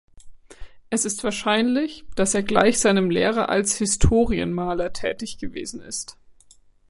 Es 0.89 1.05
ist 1.05 1.23
wahrscheinlich, 1.23 2.05
dass 2.15 2.33
er 2.33 2.41
gleich 2.41 2.79
seinem 2.79 3.11
Lehrer 3.11 3.49
als 3.49 3.75
Historienmaler 3.77 4.93
tätig 4.93 5.37
gewesen 5.37 5.79
ist. 5.79 6.17